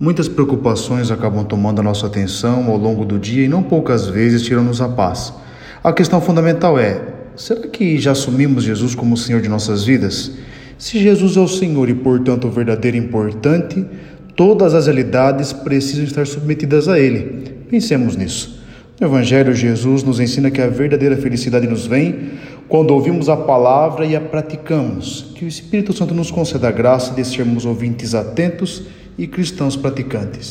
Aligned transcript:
Muitas 0.00 0.28
preocupações 0.28 1.10
acabam 1.10 1.44
tomando 1.44 1.80
a 1.80 1.82
nossa 1.82 2.06
atenção 2.06 2.70
ao 2.70 2.76
longo 2.76 3.04
do 3.04 3.18
dia 3.18 3.44
e 3.44 3.48
não 3.48 3.64
poucas 3.64 4.06
vezes 4.06 4.42
tiram-nos 4.42 4.80
a 4.80 4.88
paz. 4.88 5.34
A 5.82 5.92
questão 5.92 6.20
fundamental 6.20 6.78
é: 6.78 7.02
será 7.34 7.66
que 7.66 7.98
já 7.98 8.12
assumimos 8.12 8.62
Jesus 8.62 8.94
como 8.94 9.14
o 9.14 9.18
Senhor 9.18 9.42
de 9.42 9.48
nossas 9.48 9.82
vidas? 9.82 10.30
Se 10.78 11.00
Jesus 11.00 11.36
é 11.36 11.40
o 11.40 11.48
Senhor 11.48 11.88
e, 11.88 11.94
portanto, 11.94 12.46
o 12.46 12.50
verdadeiro 12.50 12.96
importante, 12.96 13.84
todas 14.36 14.72
as 14.72 14.86
realidades 14.86 15.52
precisam 15.52 16.04
estar 16.04 16.28
submetidas 16.28 16.86
a 16.86 16.96
Ele. 16.96 17.64
Pensemos 17.68 18.14
nisso. 18.14 18.62
No 19.00 19.08
Evangelho, 19.08 19.52
Jesus 19.52 20.04
nos 20.04 20.20
ensina 20.20 20.48
que 20.48 20.60
a 20.60 20.68
verdadeira 20.68 21.16
felicidade 21.16 21.66
nos 21.66 21.88
vem 21.88 22.30
quando 22.68 22.92
ouvimos 22.92 23.28
a 23.28 23.36
palavra 23.36 24.06
e 24.06 24.14
a 24.14 24.20
praticamos. 24.20 25.32
Que 25.34 25.44
o 25.44 25.48
Espírito 25.48 25.92
Santo 25.92 26.14
nos 26.14 26.30
conceda 26.30 26.68
a 26.68 26.72
graça 26.72 27.12
de 27.14 27.24
sermos 27.24 27.64
ouvintes 27.64 28.14
atentos 28.14 28.84
e 29.18 29.26
cristãos 29.26 29.76
praticantes. 29.76 30.48